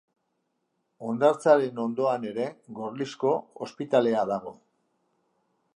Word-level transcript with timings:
Hondartzaren 1.07 1.81
ondoan 1.83 2.25
ere 2.31 2.47
Gorlizko 2.79 3.35
Ospitalea 3.69 4.25
dago. 4.35 4.57